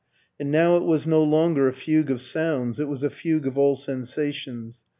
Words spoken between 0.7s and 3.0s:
it was no longer a fugue of sounds it